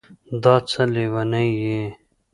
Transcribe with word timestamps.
دا 0.43 0.55
څه 0.69 0.83
لېونی 0.93 1.47
یې 1.63 1.81